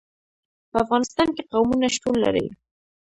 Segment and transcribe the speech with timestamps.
[0.71, 2.45] په افغانستان کې قومونه شتون لري.